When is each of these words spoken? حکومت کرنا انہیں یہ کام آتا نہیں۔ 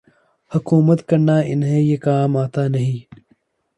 حکومت 0.51 0.99
کرنا 1.09 1.35
انہیں 1.51 1.81
یہ 1.89 1.97
کام 1.97 2.31
آتا 2.37 2.63
نہیں۔ 2.67 2.99